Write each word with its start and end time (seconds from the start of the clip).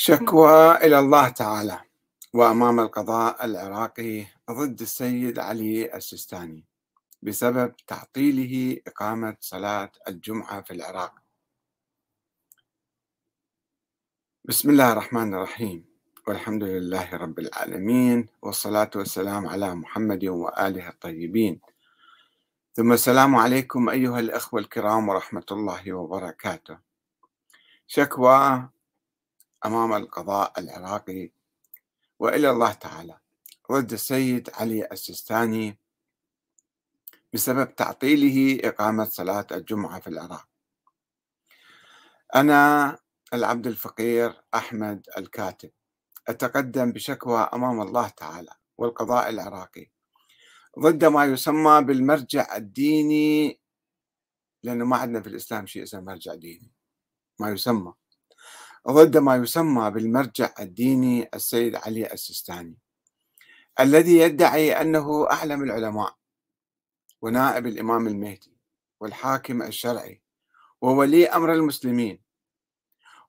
شكوى 0.00 0.76
إلى 0.76 0.98
الله 0.98 1.28
تعالى 1.28 1.80
وأمام 2.34 2.80
القضاء 2.80 3.44
العراقي 3.44 4.26
ضد 4.50 4.80
السيد 4.80 5.38
علي 5.38 5.94
السيستاني 5.96 6.64
بسبب 7.22 7.76
تعطيله 7.86 8.80
إقامة 8.86 9.36
صلاة 9.40 9.92
الجمعة 10.08 10.60
في 10.60 10.70
العراق. 10.70 11.14
بسم 14.44 14.70
الله 14.70 14.92
الرحمن 14.92 15.34
الرحيم. 15.34 15.84
والحمد 16.26 16.64
لله 16.64 17.16
رب 17.16 17.38
العالمين 17.38 18.26
والصلاة 18.42 18.90
والسلام 18.96 19.46
على 19.46 19.74
محمد 19.74 20.24
وآله 20.24 20.88
الطيبين. 20.88 21.60
ثم 22.74 22.92
السلام 22.92 23.36
عليكم 23.36 23.88
أيها 23.88 24.20
الأخوة 24.20 24.60
الكرام 24.60 25.08
ورحمة 25.08 25.46
الله 25.50 25.92
وبركاته. 25.92 26.78
شكوى 27.86 28.68
أمام 29.66 29.92
القضاء 29.92 30.60
العراقي. 30.60 31.30
وإلى 32.18 32.50
الله 32.50 32.72
تعالى. 32.72 33.18
ضد 33.72 33.92
السيد 33.92 34.50
علي 34.54 34.88
السيستاني 34.92 35.78
بسبب 37.32 37.74
تعطيله 37.74 38.68
إقامة 38.68 39.04
صلاة 39.04 39.46
الجمعة 39.52 40.00
في 40.00 40.06
العراق. 40.06 40.48
أنا 42.34 42.98
العبد 43.34 43.66
الفقير 43.66 44.42
أحمد 44.54 45.06
الكاتب. 45.18 45.70
أتقدم 46.28 46.92
بشكوى 46.92 47.40
أمام 47.40 47.80
الله 47.80 48.08
تعالى 48.08 48.50
والقضاء 48.78 49.28
العراقي. 49.28 49.90
ضد 50.78 51.04
ما 51.04 51.24
يسمى 51.24 51.82
بالمرجع 51.82 52.56
الديني 52.56 53.60
لأنه 54.62 54.84
ما 54.84 54.96
عندنا 54.96 55.22
في 55.22 55.28
الإسلام 55.28 55.66
شيء 55.66 55.82
اسمه 55.82 56.00
مرجع 56.00 56.34
ديني. 56.34 56.72
ما 57.38 57.50
يسمى. 57.50 57.92
ضد 58.90 59.16
ما 59.16 59.36
يسمى 59.36 59.90
بالمرجع 59.90 60.54
الديني 60.60 61.28
السيد 61.34 61.76
علي 61.76 62.12
السيستاني 62.12 62.78
الذي 63.80 64.18
يدعي 64.18 64.80
أنه 64.80 65.30
أعلم 65.30 65.62
العلماء 65.62 66.16
ونائب 67.22 67.66
الإمام 67.66 68.06
المهدي 68.06 68.56
والحاكم 69.00 69.62
الشرعي 69.62 70.22
وولي 70.80 71.26
أمر 71.28 71.52
المسلمين 71.52 72.22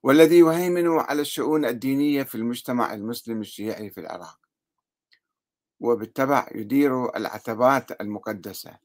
والذي 0.03 0.39
يهيمن 0.39 0.99
على 0.99 1.21
الشؤون 1.21 1.65
الدينية 1.65 2.23
في 2.23 2.35
المجتمع 2.35 2.93
المسلم 2.93 3.41
الشيعي 3.41 3.89
في 3.89 3.99
العراق 3.99 4.39
وبالتبع 5.79 6.47
يدير 6.55 7.15
العتبات 7.15 8.01
المقدسة 8.01 8.77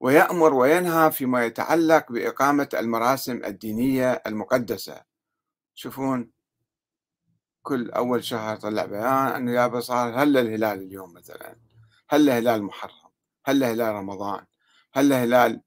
ويأمر 0.00 0.54
وينهى 0.54 1.10
فيما 1.10 1.44
يتعلق 1.44 2.12
بإقامة 2.12 2.68
المراسم 2.74 3.44
الدينية 3.44 4.22
المقدسة. 4.26 5.02
تشوفون 5.78 6.30
كل 7.62 7.90
أول 7.90 8.24
شهر 8.24 8.56
طلع 8.56 8.84
بيان 8.84 9.04
أنه 9.04 9.52
يابا 9.52 9.80
صار 9.80 10.22
هلا 10.22 10.40
الهلال 10.40 10.82
اليوم 10.82 11.12
مثلا 11.12 11.56
هلا 12.08 12.38
هلال 12.38 12.62
محرم 12.62 13.10
هلا 13.46 13.72
هلال 13.72 13.94
رمضان 13.94 14.46
هلا 14.92 15.24
هلال 15.24 15.62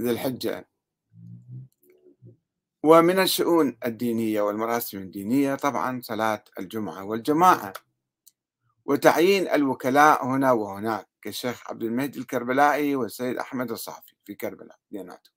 ذي 0.00 0.10
الحجة. 0.10 0.68
ومن 2.82 3.18
الشؤون 3.18 3.78
الدينية 3.86 4.40
والمراسم 4.40 4.98
الدينية 4.98 5.54
طبعا 5.54 6.00
صلاة 6.04 6.44
الجمعة 6.58 7.04
والجماعة. 7.04 7.72
وتعيين 8.84 9.48
الوكلاء 9.48 10.26
هنا 10.26 10.52
وهناك 10.52 11.08
كالشيخ 11.22 11.70
عبد 11.70 11.82
المهدي 11.82 12.18
الكربلائي 12.18 12.96
والسيد 12.96 13.36
أحمد 13.38 13.70
الصافي 13.70 14.14
في 14.24 14.34
كربلاء 14.34 14.78
ديناتهم 14.90 15.34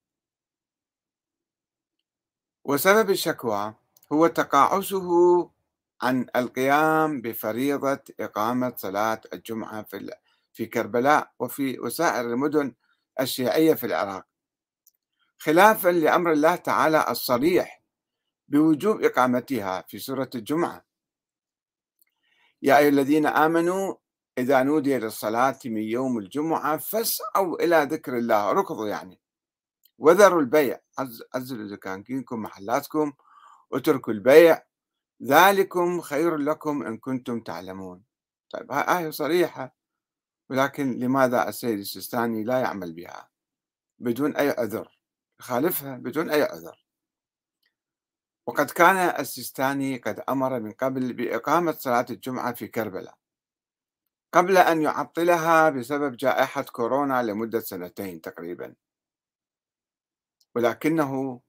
وسبب 2.65 3.09
الشكوى 3.09 3.83
هو 4.14 4.28
تقاعسه 4.28 5.09
عن 6.02 6.25
القيام 6.36 7.22
بفريضة 7.22 8.00
إقامة 8.20 8.73
صلاة 8.78 9.22
الجمعة 9.33 9.83
في 9.83 10.11
في 10.53 10.66
كربلاء 10.66 11.32
وفي 11.39 11.80
وسائر 11.80 12.21
المدن 12.33 12.73
الشيعية 13.20 13.73
في 13.73 13.86
العراق. 13.86 14.26
خلافا 15.37 15.89
لأمر 15.89 16.32
الله 16.32 16.55
تعالى 16.55 17.05
الصريح 17.10 17.83
بوجوب 18.48 19.04
إقامتها 19.04 19.86
في 19.87 19.99
سورة 19.99 20.30
الجمعة. 20.36 20.86
يا 22.61 22.77
أيها 22.77 22.89
الذين 22.89 23.26
آمنوا 23.26 23.95
إذا 24.37 24.64
نودي 24.64 24.98
للصلاة 24.98 25.60
من 25.66 25.82
يوم 25.82 26.17
الجمعة 26.17 26.77
فاسعوا 26.77 27.64
إلى 27.64 27.87
ذكر 27.92 28.17
الله 28.17 28.52
ركضوا 28.52 28.87
يعني. 28.87 29.20
وذروا 29.98 30.42
البيع. 30.42 30.80
عزلوا 31.36 31.76
دكاكينكم 31.76 32.42
محلاتكم. 32.42 33.14
اتركوا 33.78 34.14
البيع. 34.14 34.64
ذلكم 35.23 36.02
خير 36.02 36.38
لكم 36.38 36.84
إن 36.84 36.98
كنتم 36.98 37.42
تعلمون. 37.42 38.04
طيب 38.50 38.72
هاي 38.72 39.06
آية 39.06 39.10
صريحة 39.10 39.76
ولكن 40.50 41.00
لماذا 41.00 41.50
السيد 41.50 41.80
السيستاني 41.80 42.44
لا 42.44 42.60
يعمل 42.60 42.94
بها؟ 42.94 43.30
بدون 44.00 44.36
أي 44.36 44.50
عذر 44.50 45.00
يخالفها 45.39 45.98
بدون 45.98 46.30
أي 46.30 46.44
عذر 46.44 46.84
وقد 48.48 48.72
كان 48.72 48.95
السيستاني 48.95 49.98
قد 49.98 50.20
أمر 50.30 50.60
من 50.60 50.72
قبل 50.72 51.14
بإقامة 51.14 51.72
صلاة 51.72 52.05
الجمعة 52.10 52.54
في 52.54 52.67
كربلاء. 52.67 53.17
قبل 54.34 54.58
أن 54.58 54.82
يعطلها 54.82 55.70
بسبب 55.70 56.17
جائحة 56.17 56.61
كورونا 56.61 57.23
لمدة 57.23 57.60
سنتين 57.60 58.22
تقريبا. 58.22 58.76
ولكنه 60.55 61.42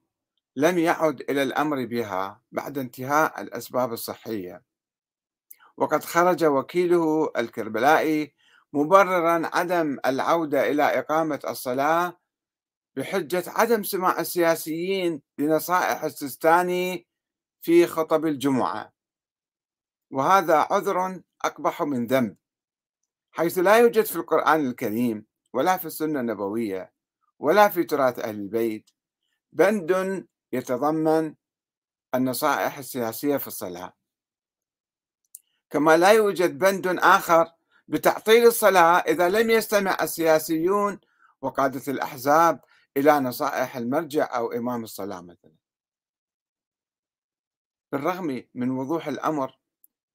لم 0.55 0.77
يعد 0.77 1.21
إلى 1.21 1.43
الأمر 1.43 1.85
بها 1.85 2.41
بعد 2.51 2.77
انتهاء 2.77 3.41
الأسباب 3.41 3.93
الصحية. 3.93 4.63
وقد 5.77 6.03
خرج 6.03 6.45
وكيله 6.45 7.31
الكربلائي 7.37 8.33
مبررا 8.73 9.49
عدم 9.53 9.97
العودة 10.05 10.69
إلى 10.69 10.83
إقامة 10.83 11.39
الصلاة 11.47 12.19
بحجة 12.95 13.43
عدم 13.47 13.83
سماع 13.83 14.19
السياسيين 14.19 15.21
لنصائح 15.37 16.03
السيستاني 16.03 17.07
في 17.61 17.87
خطب 17.87 18.25
الجمعة. 18.25 18.93
وهذا 20.11 20.67
عذر 20.71 21.21
أقبح 21.45 21.81
من 21.83 22.07
ذنب 22.07 22.37
حيث 23.31 23.57
لا 23.57 23.77
يوجد 23.77 24.05
في 24.05 24.15
القرآن 24.15 24.67
الكريم 24.67 25.25
ولا 25.53 25.77
في 25.77 25.85
السنة 25.85 26.19
النبوية 26.19 26.93
ولا 27.39 27.69
في 27.69 27.83
تراث 27.83 28.19
أهل 28.19 28.35
البيت 28.35 28.89
بند 29.53 30.27
يتضمن 30.55 31.35
النصائح 32.15 32.77
السياسية 32.77 33.37
في 33.37 33.47
الصلاة. 33.47 33.93
كما 35.69 35.97
لا 35.97 36.11
يوجد 36.11 36.57
بند 36.57 36.87
آخر 36.87 37.51
بتعطيل 37.87 38.45
الصلاة 38.47 38.97
إذا 38.99 39.29
لم 39.29 39.49
يستمع 39.49 39.97
السياسيون 40.01 40.99
وقادة 41.41 41.91
الأحزاب 41.91 42.59
إلى 42.97 43.19
نصائح 43.19 43.77
المرجع 43.77 44.35
أو 44.35 44.51
إمام 44.51 44.83
الصلاة 44.83 45.21
مثلا. 45.21 45.55
بالرغم 47.91 48.43
من 48.53 48.71
وضوح 48.71 49.07
الأمر 49.07 49.57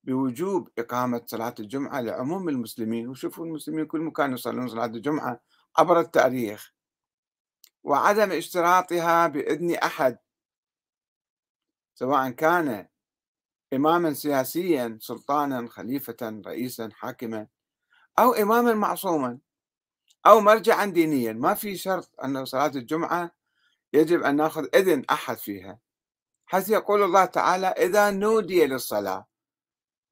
بوجوب 0.05 0.69
إقامة 0.79 1.23
صلاة 1.27 1.55
الجمعة 1.61 2.01
لعموم 2.01 2.49
المسلمين 2.49 3.09
وشوفوا 3.09 3.47
المسلمين 3.47 3.87
كل 3.87 4.01
مكان 4.01 4.33
يصلون 4.33 4.69
صلاة 4.69 4.87
الجمعة 4.87 5.41
عبر 5.77 6.01
التاريخ 6.01 6.73
وعدم 7.83 8.33
اشتراطها 8.33 9.27
بإذن 9.27 9.75
أحد 9.75 10.19
سواء 12.01 12.31
كان 12.31 12.89
إماما 13.73 14.15
سياسيا 14.15 14.99
سلطانا 15.01 15.69
خليفة 15.69 16.43
رئيسا 16.47 16.89
حاكما 16.93 17.47
أو 18.19 18.33
إماما 18.33 18.75
معصوما 18.75 19.39
أو 20.27 20.41
مرجعا 20.41 20.87
دينيا. 20.87 21.33
ما 21.33 21.55
في 21.55 21.77
شرط 21.77 22.11
أن 22.25 22.45
صلاة 22.45 22.67
الجمعة 22.67 23.31
يجب 23.93 24.23
أن 24.23 24.37
نأخذ 24.37 24.67
إذن 24.75 25.05
أحد 25.11 25.37
فيها. 25.37 25.79
حيث 26.47 26.69
يقول 26.69 27.03
الله 27.03 27.25
تعالى 27.25 27.67
إذا 27.67 28.11
نودي 28.11 28.67
للصلاة. 28.67 29.27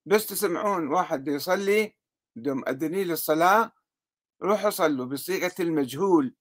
بس 0.06 0.26
تسمعون 0.26 0.88
واحد 0.88 1.28
يصلي 1.28 1.96
بدهم 2.36 2.68
أذنين 2.68 3.06
للصلاة 3.06 3.72
روحوا 4.42 4.70
صلوا 4.70 5.06
بصيغة 5.06 5.54
المجهول. 5.60 6.34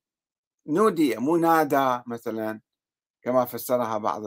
نودي 0.67 1.15
مو 1.17 1.37
نادى 1.37 2.03
مثلا 2.07 2.61
كما 3.21 3.45
فسرها 3.45 3.97
بعض 3.97 4.25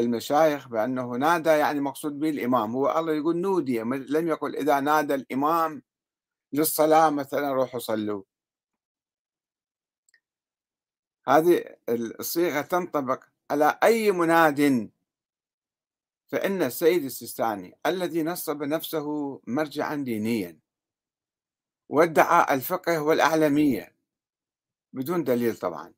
المشايخ 0.00 0.68
بأنه 0.68 1.16
نادى 1.16 1.50
يعني 1.50 1.80
مقصود 1.80 2.18
به 2.18 2.30
الإمام. 2.30 2.76
هو 2.76 2.98
الله 2.98 3.12
يقول 3.12 3.36
نودي 3.36 3.80
لم 3.82 4.28
يقل 4.28 4.56
إذا 4.56 4.80
نادى 4.80 5.14
الإمام 5.14 5.82
للصلاة 6.52 7.10
مثلا 7.10 7.52
روحوا 7.52 7.80
صلوا. 7.80 8.22
هذه 11.28 11.76
الصيغة 11.88 12.60
تنطبق 12.60 13.24
على 13.50 13.78
أي 13.82 14.10
مناد. 14.12 14.90
فإن 16.26 16.62
السيد 16.62 17.04
السيستاني 17.04 17.78
الذي 17.86 18.22
نصب 18.22 18.62
نفسه 18.62 19.40
مرجعا 19.46 19.94
دينيا 19.96 20.58
وادعى 21.88 22.54
الفقه 22.54 23.02
والأعلمية 23.02 23.96
بدون 24.92 25.24
دليل 25.24 25.56
طبعا 25.56 25.94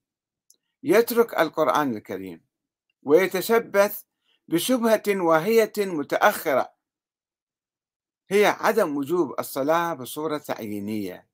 يترك 0.82 1.38
القرآن 1.38 1.96
الكريم. 1.96 2.45
ويتشبث 3.06 4.02
بشبهة 4.48 5.02
واهية 5.08 5.72
متأخرة. 5.78 6.72
هي 8.30 8.46
عدم 8.46 8.96
وجوب 8.96 9.34
الصلاة 9.38 9.94
بصورة 9.94 10.38
تعيينية 10.38 11.28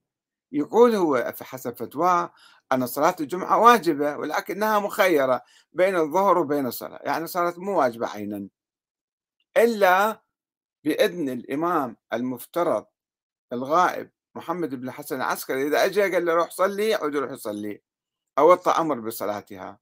يقول 0.51 0.95
هو 0.95 1.33
حسب 1.41 1.75
فتواه 1.77 2.33
أن 2.71 2.85
صلاة 2.85 3.15
الجمعة 3.19 3.59
واجبة 3.61 4.17
ولكنها 4.17 4.79
مخيرة 4.79 5.41
بين 5.73 5.95
الظهر 5.95 6.37
وبين 6.37 6.65
الصلاة. 6.65 6.99
يعني 7.03 7.27
صارت 7.27 7.59
مو 7.59 7.79
واجبة 7.79 8.07
عينا. 8.07 8.49
إلا 9.57 10.23
بإذن 10.83 11.29
الإمام 11.29 11.97
المفترض 12.13 12.85
الغائب 13.53 14.11
محمد 14.35 14.75
بن 14.75 14.87
الحسن 14.87 15.15
العسكري 15.15 15.67
إذا 15.67 15.85
أجى 15.85 16.01
قال 16.01 16.25
له 16.25 16.33
روح 16.33 16.49
صلي 16.51 16.89
يعود 16.89 17.15
يروح 17.15 17.31
يصلي 17.31 17.81
أو 18.37 18.51
أعطى 18.51 18.71
أمر 18.71 18.99
بصلاتها. 18.99 19.79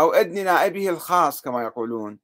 أو 0.00 0.14
إذن 0.14 0.44
نائبه 0.44 0.88
الخاص 0.88 1.42
كما 1.42 1.62
يقولون. 1.62 2.18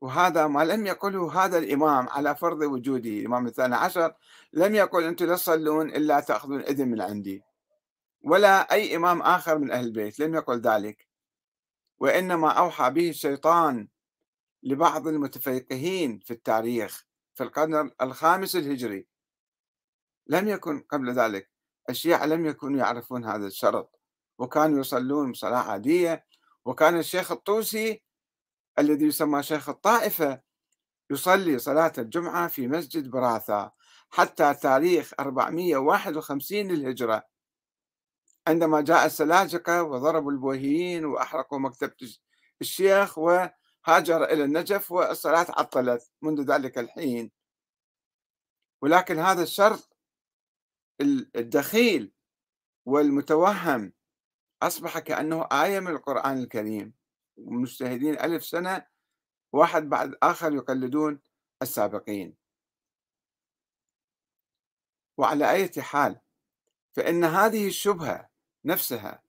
وهذا 0.00 0.46
ما 0.46 0.64
لم 0.64 0.86
يقله 0.86 1.44
هذا 1.44 1.58
الإمام 1.58 2.08
على 2.08 2.36
فرض 2.36 2.60
وجوده 2.60 3.10
الإمام 3.10 3.46
الثاني 3.46 3.74
عشر 3.74 4.14
لم 4.52 4.74
يقل 4.74 5.04
أنتم 5.04 5.26
لا 5.26 5.34
تصلون 5.34 5.88
إلا 5.90 6.20
تأخذون 6.20 6.60
إذن 6.60 6.88
من 6.88 7.00
عندي. 7.00 7.42
ولا 8.22 8.72
أي 8.72 8.96
إمام 8.96 9.22
آخر 9.22 9.58
من 9.58 9.70
أهل 9.70 9.84
البيت 9.84 10.18
لم 10.18 10.34
يقل 10.34 10.60
ذلك. 10.60 11.08
وإنما 11.98 12.50
أوحى 12.50 12.90
به 12.90 13.10
الشيطان 13.10 13.88
لبعض 14.62 15.08
المتفقهين 15.08 16.18
في 16.18 16.30
التاريخ 16.30 17.04
في 17.34 17.42
القرن 17.42 17.90
الخامس 18.02 18.56
الهجري. 18.56 19.06
لم 20.26 20.48
يكن 20.48 20.80
قبل 20.80 21.12
ذلك. 21.12 21.50
الشيعة 21.90 22.26
لم 22.26 22.46
يكونوا 22.46 22.78
يعرفون 22.78 23.24
هذا 23.24 23.46
الشرط. 23.46 23.95
وكانوا 24.38 24.80
يصلون 24.80 25.34
صلاة 25.34 25.58
عادية 25.70 26.26
وكان 26.64 26.98
الشيخ 26.98 27.32
الطوسي 27.32 28.02
الذي 28.78 29.06
يسمى 29.06 29.42
شيخ 29.42 29.68
الطائفة 29.68 30.40
يصلي 31.10 31.58
صلاة 31.58 31.92
الجمعة 31.98 32.48
في 32.48 32.68
مسجد 32.68 33.10
براثة 33.10 33.72
حتى 34.10 34.54
تاريخ 34.54 35.12
451 35.20 36.68
للهجرة. 36.68 37.22
عندما 38.48 38.80
جاء 38.80 39.06
السلاجقة 39.06 39.82
وضربوا 39.82 40.32
البويهيين 40.32 41.04
وأحرقوا 41.04 41.58
مكتبة 41.58 42.16
الشيخ 42.60 43.18
وهاجر 43.18 44.24
إلى 44.24 44.44
النجف 44.44 44.92
والصلاة 44.92 45.46
عطلت 45.48 46.10
منذ 46.22 46.52
ذلك 46.52 46.78
الحين. 46.78 47.30
ولكن 48.82 49.18
هذا 49.18 49.42
الشرط 49.42 49.96
الدخيل 51.36 52.12
والمتوهم 52.86 53.92
أصبح 54.62 54.98
كأنه 54.98 55.42
آية 55.52 55.80
من 55.80 55.88
القرآن 55.88 56.38
الكريم 56.38 56.92
مجتهدين 57.38 58.20
ألف 58.20 58.44
سنة 58.44 58.86
واحد 59.52 59.88
بعد 59.88 60.14
آخر 60.22 60.52
يقلدون 60.52 61.20
السابقين. 61.62 62.34
وعلى 65.18 65.50
أي 65.50 65.82
حال 65.82 66.20
فإن 66.92 67.24
هذه 67.24 67.66
الشبهة 67.66 68.28
نفسها 68.64 69.22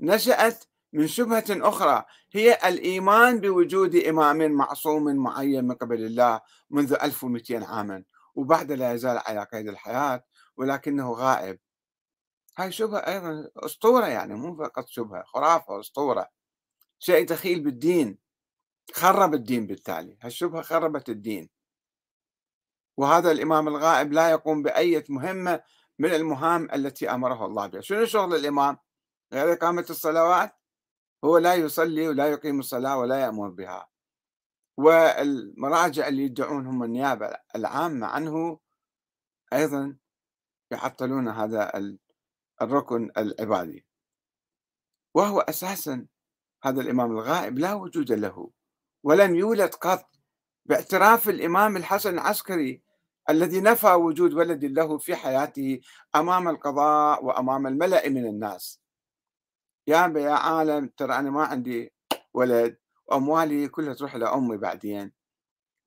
نشأت 0.00 0.64
من 0.92 1.06
شبهة 1.06 1.44
أخرى 1.50 2.04
هي 2.32 2.58
الإيمان 2.68 3.40
بوجود 3.40 3.96
إمام 3.96 4.52
معصوم 4.52 5.16
معين 5.16 5.64
من 5.64 5.74
قبل 5.74 6.04
الله 6.04 6.40
منذ 6.70 6.92
1200 7.02 7.64
عاما 7.64 8.04
وبعد 8.34 8.72
لا 8.72 8.92
يزال 8.92 9.18
على 9.18 9.44
قيد 9.52 9.68
الحياة 9.68 10.24
ولكنه 10.56 11.12
غائب. 11.12 11.58
هاي 12.58 12.72
شبهة 12.72 12.98
أيضا 12.98 13.50
أسطورة 13.56 14.06
يعني 14.06 14.34
مو 14.34 14.56
فقط 14.56 14.88
شبهة 14.88 15.24
خرافة 15.24 15.80
أسطورة. 15.80 16.28
شيء 16.98 17.26
دخيل 17.26 17.60
بالدين 17.60 18.18
خرب 18.94 19.34
الدين 19.34 19.66
بالتالي. 19.66 20.18
هالشبهة 20.20 20.62
خربت 20.62 21.08
الدين. 21.08 21.50
وهذا 22.96 23.30
الإمام 23.30 23.68
الغائب 23.68 24.12
لا 24.12 24.30
يقوم 24.30 24.62
بأي 24.62 25.04
مهمة 25.08 25.62
من 25.98 26.14
المهام 26.14 26.68
التي 26.74 27.10
أمره 27.10 27.46
الله 27.46 27.66
بها. 27.66 27.80
شنو 27.80 28.04
شغل 28.04 28.34
الإمام؟ 28.34 28.78
غير 29.32 29.52
إقامة 29.52 29.86
الصلوات؟ 29.90 30.56
هو 31.24 31.38
لا 31.38 31.54
يصلي 31.54 32.08
ولا 32.08 32.26
يقيم 32.26 32.60
الصلاة 32.60 32.98
ولا 32.98 33.20
يأمر 33.20 33.48
بها. 33.48 33.88
والمراجع 34.76 36.08
اللي 36.08 36.22
يدعون 36.22 36.66
هم 36.66 36.82
النيابة 36.82 37.36
العامة 37.56 38.06
عنه 38.06 38.60
أيضا 39.52 39.96
يعطلون 40.70 41.28
هذا 41.28 41.76
الركن 42.62 43.10
العبادي. 43.16 43.86
وهو 45.14 45.40
أساسا 45.40 46.06
هذا 46.64 46.80
الإمام 46.80 47.12
الغائب 47.12 47.58
لا 47.58 47.74
وجود 47.74 48.12
له 48.12 48.50
ولم 49.04 49.34
يولد 49.34 49.74
قط. 49.74 50.06
باعتراف 50.66 51.28
الإمام 51.28 51.76
الحسن 51.76 52.14
العسكري 52.14 52.82
الذي 53.30 53.60
نفى 53.60 53.92
وجود 53.92 54.34
ولد 54.34 54.64
له 54.64 54.98
في 54.98 55.16
حياته 55.16 55.80
أمام 56.16 56.48
القضاء 56.48 57.24
وأمام 57.24 57.66
الملأ 57.66 58.08
من 58.08 58.26
الناس. 58.26 58.80
يا 59.86 60.12
يا 60.16 60.30
عالم 60.30 60.88
ترى 60.96 61.14
أنا 61.18 61.30
ما 61.30 61.44
عندي 61.44 61.92
ولد 62.34 62.78
وأموالي 63.06 63.68
كلها 63.68 63.94
تروح 63.94 64.16
لأمي 64.16 64.56
بعدين. 64.56 65.12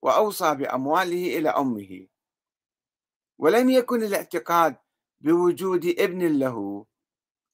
وأوصى 0.01 0.55
بأمواله 0.55 1.37
إلى 1.37 1.49
أمه. 1.49 2.07
ولم 3.39 3.69
يكن 3.69 4.03
الاعتقاد 4.03 4.75
بوجود 5.23 5.85
ابن 5.85 6.39
له 6.39 6.85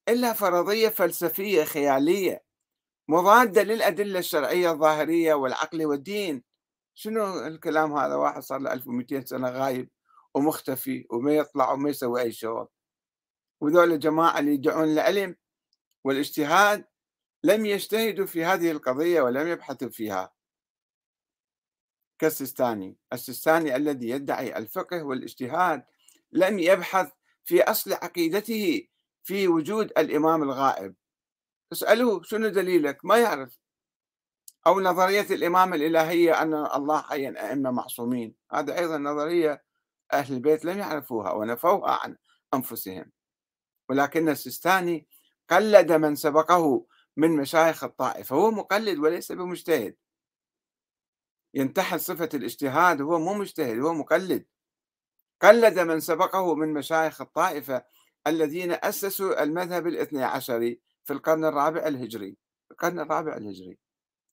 إلا 0.09 0.33
فرضية 0.33 0.89
فلسفية 0.89 1.63
خيالية 1.63 2.43
مضادة 3.07 3.63
للأدلة 3.63 4.19
الشرعية 4.19 4.71
الظاهرية 4.71 5.33
والعقل 5.33 5.85
والدين. 5.85 6.43
شنو 6.95 7.47
الكلام 7.47 7.93
هذا؟ 7.97 8.15
واحد 8.15 8.41
صار 8.41 8.59
له 8.59 8.73
1200 8.73 9.25
سنة 9.25 9.49
غايب 9.49 9.89
ومختفي 10.35 11.07
وما 11.09 11.33
يطلع 11.33 11.71
وما 11.71 11.89
يسوي 11.89 12.21
أي 12.21 12.31
شغل. 12.31 12.67
وذول 13.61 13.93
الجماعة 13.93 14.39
اللي 14.39 14.53
يدعون 14.53 14.83
العلم 14.93 15.35
والاجتهاد 16.03 16.85
لم 17.43 17.65
يجتهدوا 17.65 18.25
في 18.25 18.45
هذه 18.45 18.71
القضية 18.71 19.21
ولم 19.21 19.47
يبحثوا 19.47 19.89
فيها. 19.89 20.33
كالسيستاني 22.19 22.97
السيستاني 23.13 23.75
الذي 23.75 24.09
يدعي 24.09 24.57
الفقه 24.57 25.03
والاجتهاد 25.03 25.85
لم 26.31 26.59
يبحث 26.59 27.11
في 27.49 27.63
أصل 27.63 27.93
عقيدته 27.93 28.87
في 29.23 29.47
وجود 29.47 29.85
الإمام 29.85 30.43
الغائب. 30.43 30.95
اسألوه 31.71 32.21
شنو 32.23 32.47
دليلك؟ 32.47 33.05
ما 33.05 33.17
يعرف. 33.17 33.59
أو 34.67 34.81
نظرية 34.81 35.21
الإمامة 35.21 35.75
الإلهية 35.75 36.41
أن 36.41 36.53
الله 36.53 37.05
عين 37.09 37.37
أئمة 37.37 37.71
معصومين. 37.71 38.35
هذا 38.51 38.79
أيضا 38.79 38.97
نظرية 38.97 39.63
أهل 40.13 40.33
البيت 40.33 40.65
لم 40.65 40.79
يعرفوها 40.79 41.31
ونفوها 41.31 41.91
عن 41.91 42.17
أنفسهم. 42.53 43.11
ولكن 43.89 44.29
السيستاني 44.29 45.07
قلد 45.49 45.91
من 45.91 46.15
سبقه 46.15 46.85
من 47.17 47.31
مشايخ 47.31 47.83
الطائفة. 47.83 48.35
هو 48.35 48.51
مقلد 48.51 48.97
وليس 48.99 49.31
بمجتهد. 49.31 49.95
ينتحل 51.53 51.99
صفة 51.99 52.29
الاجتهاد 52.33 53.01
هو 53.01 53.19
مو 53.19 53.33
مجتهد 53.33 53.79
هو 53.79 53.93
مقلد. 53.93 54.45
قلد 55.41 55.79
من 55.79 55.99
سبقه 55.99 56.55
من 56.55 56.73
مشايخ 56.73 57.21
الطائفة 57.21 57.85
الذين 58.27 58.71
أسسوا 58.71 59.43
المذهب 59.43 59.87
الاثني 59.87 60.23
عشري 60.23 60.81
في 61.03 61.13
القرن 61.13 61.45
الرابع 61.45 61.87
الهجري. 61.87 62.37
القرن 62.71 62.99
الرابع 62.99 63.37
الهجري 63.37 63.77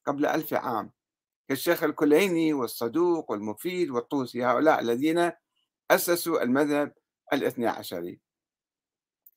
قبل 0.06 0.26
ألف 0.26 0.54
عام. 0.54 0.92
كالشيخ 1.48 1.82
الكليني 1.82 2.52
والصدوق 2.52 3.30
والمفيد 3.30 3.90
والطوسي 3.90 4.44
هؤلاء 4.44 4.80
الذين 4.80 5.32
أسسوا 5.90 6.42
المذهب 6.42 6.94
الاثني 7.32 7.66
عشري 7.66 8.20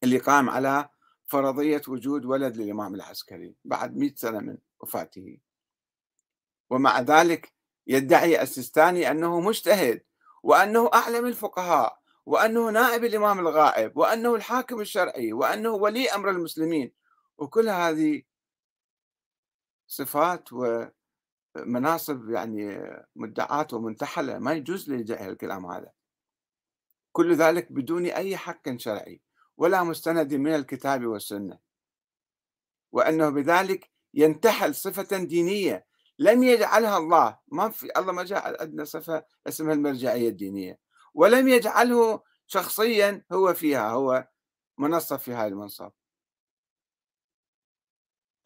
اللي 0.04 0.18
قام 0.18 0.50
على 0.50 0.90
فرضية 1.26 1.82
وجود 1.88 2.26
ولد 2.26 2.58
للإمام 2.58 2.96
العسكري 2.96 3.56
بعد 3.66 3.98
مئة 3.98 4.16
سنة 4.16 4.40
من 4.40 4.58
وفاته. 4.80 5.38
ومع 6.70 7.00
ذلك 7.02 7.54
يدعي 7.88 8.42
السيستاني 8.42 9.12
أنه 9.12 9.40
مجتهد 9.40 10.02
وأنه 10.44 10.90
أعلم 10.94 11.26
الفقهاء 11.26 12.00
وأنه 12.26 12.70
نائب 12.70 13.04
الإمام 13.04 13.40
الغائب 13.40 13.98
وأنه 13.98 14.36
الحاكم 14.36 14.82
الشرعي 14.82 15.34
وأنه 15.34 15.70
ولي 15.70 16.10
أمر 16.10 16.30
المسلمين. 16.30 16.92
وكل 17.38 17.70
هذه 17.70 18.22
صفات 19.88 20.50
ومناصب 20.54 22.30
يعني 22.30 22.90
مدعات 23.16 23.74
ومنتحلة 23.74 24.40
ما 24.40 24.54
يجوز 24.54 24.90
لي 24.90 25.28
الكلام 25.28 25.66
هذا. 25.66 25.92
كل 27.12 27.36
ذلك 27.36 27.72
بدون 27.72 28.06
أي 28.06 28.38
حق 28.38 28.78
شرعي 28.78 29.22
ولا 29.58 29.84
مستند 29.84 30.34
من 30.34 30.56
الكتاب 30.56 31.06
والسنة. 31.06 31.60
وأنه 32.92 33.30
بذلك 33.30 33.90
ينتحل 34.14 34.76
صفة 34.76 35.18
دينية 35.18 35.89
لم 36.20 36.44
يجعلها 36.44 36.98
الله. 36.98 37.38
ما 37.48 37.70
في 37.70 37.92
الله 37.98 38.12
ما 38.12 38.24
جعل 38.24 38.58
عندنا 38.60 38.84
صفة 38.84 39.26
اسمها 39.48 39.74
المرجعية 39.74 40.30
الدينية. 40.30 40.80
ولم 41.14 41.48
يجعله 41.48 42.22
شخصيا 42.48 43.26
هو 43.32 43.54
فيها 43.54 43.90
هو 43.92 44.28
منصب 44.78 45.18
في 45.18 45.34
هذا 45.34 45.48
المنصب. 45.48 45.92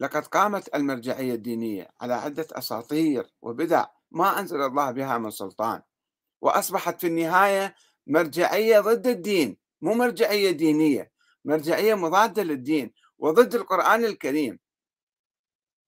لقد 0.00 0.26
قامت 0.26 0.74
المرجعية 0.74 1.34
الدينية 1.34 1.88
على 2.00 2.14
عدة 2.14 2.46
أساطير 2.52 3.34
وبدع 3.42 3.86
ما 4.10 4.40
أنزل 4.40 4.60
الله 4.60 4.90
بها 4.90 5.18
من 5.18 5.30
سلطان. 5.30 5.82
وأصبحت 6.40 7.00
في 7.00 7.06
النهاية 7.06 7.74
مرجعية 8.06 8.80
ضد 8.80 9.06
الدين 9.06 9.56
مو 9.82 9.94
مرجعية 9.94 10.50
دينية 10.50 11.12
مرجعية 11.44 11.94
مضادة 11.94 12.42
للدين 12.42 12.92
وضد 13.18 13.54
القرآن 13.54 14.04
الكريم. 14.04 14.58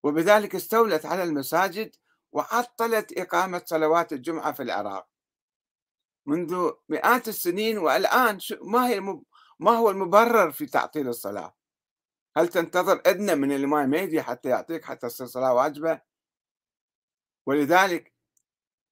وبذلك 0.06 0.54
استولت 0.54 1.06
على 1.06 1.22
المساجد 1.22 1.96
وعطلت 2.32 3.18
إقامة 3.18 3.62
صلوات 3.66 4.12
الجمعة 4.12 4.52
في 4.52 4.62
العراق 4.62 5.08
منذ 6.26 6.70
مئات 6.88 7.28
السنين 7.28 7.78
والآن 7.78 8.38
ما 8.62 8.88
هي 8.88 9.00
ما 9.58 9.70
هو 9.70 9.90
المبرر 9.90 10.52
في 10.52 10.66
تعطيل 10.66 11.08
الصلاة؟ 11.08 11.56
هل 12.36 12.48
تنتظر 12.48 13.02
أدنى 13.06 13.34
من 13.34 13.52
الإمام 13.52 13.90
مهدي 13.90 14.22
حتى 14.22 14.48
يعطيك 14.48 14.84
حتى 14.84 15.06
تصير 15.06 15.26
صلاة 15.26 15.54
واجبة؟ 15.54 16.00
ولذلك 17.46 18.12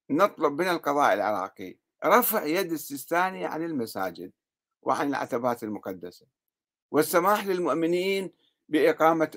نطلب 0.09 0.61
من 0.61 0.67
القضاء 0.67 1.13
العراقي 1.13 1.77
رفع 2.05 2.43
يد 2.43 2.71
السيستاني 2.71 3.45
عن 3.45 3.63
المساجد 3.63 4.31
وعن 4.81 5.09
العتبات 5.09 5.63
المقدسة 5.63 6.25
والسماح 6.91 7.45
للمؤمنين 7.45 8.31
بإقامة 8.69 9.31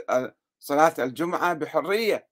صلاة 0.58 0.94
الجمعة 0.98 1.54
بحرية. 1.54 2.28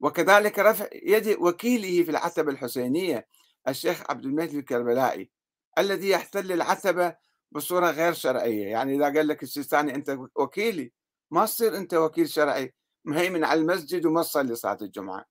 وكذلك 0.00 0.58
رفع 0.58 0.88
يد 0.92 1.28
وكيله 1.28 2.04
في 2.04 2.10
العتبة 2.10 2.52
الحسينية 2.52 3.28
الشيخ 3.68 4.10
عبد 4.10 4.24
المجيد 4.24 4.54
الكربلائي 4.54 5.30
الذي 5.78 6.08
يحتل 6.08 6.52
العتبة 6.52 7.16
بصورة 7.50 7.90
غير 7.90 8.12
شرعية. 8.12 8.66
يعني 8.66 8.96
إذا 8.96 9.04
قال 9.04 9.28
لك 9.28 9.42
السيستاني 9.42 9.94
أنت 9.94 10.18
وكيلي 10.36 10.92
ما 11.30 11.44
تصير 11.46 11.76
أنت 11.76 11.94
وكيل 11.94 12.28
شرعي. 12.28 12.74
مهيمن 13.04 13.44
على 13.44 13.60
المسجد 13.60 14.06
وما 14.06 14.22
تصلي 14.22 14.54
صلاة 14.54 14.78
الجمعة. 14.82 15.24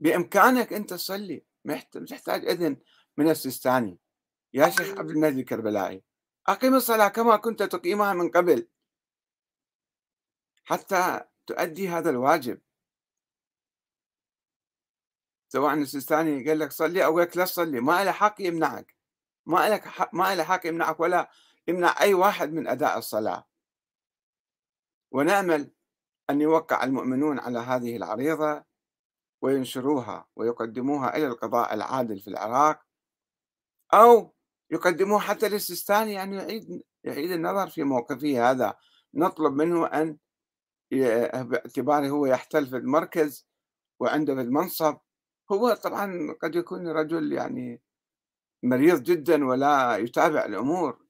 بإمكانك 0.00 0.72
أنت 0.72 0.90
تصلي 0.90 1.44
مش 1.64 1.84
تحتاج 2.08 2.48
إذن 2.48 2.76
من 3.16 3.30
السيستاني. 3.30 3.98
يا 4.52 4.68
شيخ 4.68 4.98
عبد 4.98 5.10
المجيد 5.10 5.38
الكربلائي 5.38 6.02
أقيم 6.48 6.74
الصلاة 6.74 7.08
كما 7.08 7.36
كنت 7.36 7.62
تقيمها 7.62 8.14
من 8.14 8.30
قبل. 8.30 8.68
حتى 10.64 11.20
تؤدي 11.46 11.88
هذا 11.88 12.10
الواجب. 12.10 12.60
سواء 15.48 15.74
السيستاني 15.74 16.48
قال 16.48 16.58
لك 16.58 16.72
صلي 16.72 17.04
أو 17.04 17.20
لك 17.20 17.36
لا 17.36 17.44
تصلي 17.44 17.80
ما 17.80 18.04
له 18.04 18.12
حق 18.12 18.34
يمنعك. 18.40 18.96
ما 19.46 19.68
لك 19.68 19.84
حق 19.84 20.14
ما 20.14 20.34
له 20.34 20.44
حق 20.44 20.66
يمنعك 20.66 21.00
ولا 21.00 21.30
يمنع 21.68 21.94
أي 22.00 22.14
واحد 22.14 22.52
من 22.52 22.68
أداء 22.68 22.98
الصلاة. 22.98 23.46
ونأمل 25.10 25.70
أن 26.30 26.40
يوقع 26.40 26.84
المؤمنون 26.84 27.38
على 27.38 27.58
هذه 27.58 27.96
العريضة 27.96 28.64
وينشروها 29.42 30.26
ويقدموها 30.36 31.16
إلى 31.16 31.26
القضاء 31.26 31.74
العادل 31.74 32.20
في 32.20 32.28
العراق 32.28 32.82
أو 33.94 34.34
يقدموها 34.70 35.20
حتى 35.20 35.48
للسيستاني 35.48 36.12
يعني 36.12 36.36
يعيد 36.36 36.82
يعيد 37.04 37.30
النظر 37.30 37.70
في 37.70 37.82
موقفه 37.82 38.50
هذا. 38.50 38.74
نطلب 39.14 39.52
منه 39.52 39.86
أن 39.86 40.18
باعتباره 40.90 42.08
هو 42.08 42.26
يحتل 42.26 42.66
في 42.66 42.76
المركز 42.76 43.46
وعنده 44.00 44.34
في 44.34 44.40
المنصب. 44.40 44.96
هو 45.52 45.74
طبعا 45.74 46.36
قد 46.42 46.54
يكون 46.54 46.88
رجل 46.88 47.32
يعني 47.32 47.82
مريض 48.62 49.02
جدا 49.02 49.46
ولا 49.46 49.96
يتابع 49.96 50.44
الأمور 50.44 51.04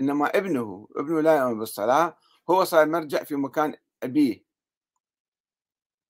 إنما 0.00 0.26
ابنه 0.26 0.88
ابنه 0.96 1.20
لا 1.20 1.36
يؤمن 1.36 1.58
بالصلاة 1.58 2.16
هو 2.50 2.64
صار 2.64 2.86
مرجع 2.88 3.24
في 3.24 3.36
مكان 3.36 3.74
أبيه. 4.02 4.46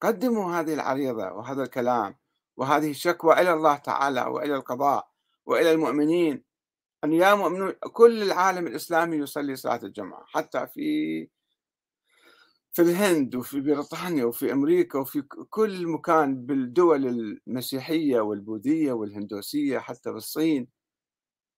قدموا 0.00 0.52
هذه 0.54 0.74
العريضة 0.74 1.32
وهذا 1.32 1.62
الكلام 1.62 2.16
وهذه 2.56 2.90
الشكوى 2.90 3.40
إلى 3.40 3.52
الله 3.52 3.76
تعالى 3.76 4.22
وإلى 4.22 4.56
القضاء 4.56 5.08
وإلى 5.46 5.72
المؤمنين 5.72 6.44
أن 7.04 7.12
يا 7.12 7.34
مؤمنون 7.34 7.72
كل 7.72 8.22
العالم 8.22 8.66
الإسلامي 8.66 9.16
يصلي 9.16 9.56
صلاة 9.56 9.80
الجمعة 9.82 10.24
حتى 10.26 10.66
في 10.66 11.28
في 12.76 12.82
الهند 12.82 13.34
وفي 13.34 13.60
بريطانيا 13.60 14.24
وفي 14.24 14.52
أمريكا 14.52 14.98
وفي 14.98 15.22
كل 15.50 15.86
مكان 15.86 16.46
بالدول 16.46 17.06
المسيحية 17.06 18.20
والبوذية 18.20 18.92
والهندوسية 18.92 19.78
حتى 19.78 20.12
بالصين. 20.12 20.68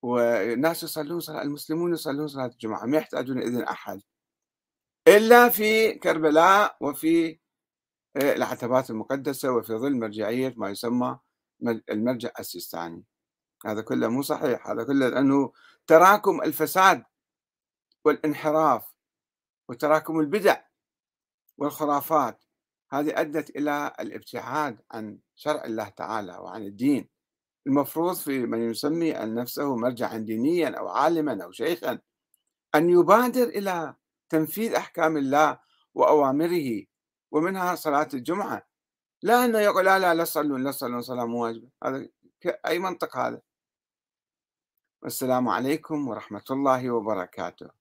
والناس 0.03 0.83
يصلون 0.83 1.21
صلاة 1.21 1.43
المسلمون 1.43 1.93
يصلون 1.93 2.29
صلاة 2.29 2.47
الجمعة 2.47 2.87
ما 2.87 2.99
يحتاجون 2.99 3.39
إذن 3.39 3.63
أحد. 3.63 4.03
إلا 5.09 5.49
في 5.49 5.93
كربلاء 5.95 6.77
وفي 6.81 7.39
آه، 8.17 8.33
العتبات 8.37 8.91
المقدسة 8.91 9.53
وفي 9.53 9.75
ظل 9.75 9.97
مرجعية 9.97 10.55
ما 10.57 10.71
يسمى 10.71 11.19
المرجع 11.91 12.31
السيستاني. 12.41 13.05
هذا 13.67 13.83
كله 13.83 14.09
مو 14.09 14.23
صحيح 14.23 14.69
هذا 14.71 14.85
كله 14.85 15.09
لأنه 15.09 15.53
تراكم 15.87 16.43
الفساد 16.43 17.05
والانحراف 18.05 18.85
وتراكم 19.69 20.21
البدع. 20.21 20.68
والخرافات. 21.59 22.45
هذه 22.91 23.21
أدت 23.21 23.51
إلى 23.51 23.93
الابتعاد 24.01 24.81
عن 24.93 25.19
شرع 25.35 25.65
الله 25.65 25.89
تعالى 25.89 26.39
وعن 26.39 26.63
الدين. 26.63 27.09
المفروض 27.67 28.17
في 28.17 28.47
من 28.47 28.71
يسمي 28.71 29.13
نفسه 29.13 29.77
مرجعا 29.77 30.19
دينيا 30.19 30.79
أو 30.79 30.89
عالما 30.89 31.45
أو 31.45 31.53
شيخا 31.53 31.99
أن 32.75 32.91
يبادر 32.91 33.43
إلى 33.43 33.95
تنفيذ 34.29 34.75
أحكام 34.75 35.17
الله 35.17 35.59
وأوامره 35.95 36.85
ومنها 37.31 37.75
صلاة 37.75 38.09
الجمعة. 38.15 38.67
لا 39.23 39.45
أنه 39.45 39.59
يقول 39.59 39.85
لا 39.85 39.99
لا 39.99 40.15
لا 40.15 40.25
تصلون 40.25 40.65
لا 40.65 40.71
تصلون 40.71 41.03
صلاة 41.03 41.25
مو 41.25 41.45
واجبة. 41.45 41.69
هذا 41.85 42.09
أي 42.67 42.79
منطق 42.79 43.17
هذا؟ 43.17 43.41
والسلام 45.03 45.49
عليكم 45.49 46.09
ورحمة 46.09 46.45
الله 46.51 46.91
وبركاته. 46.91 47.78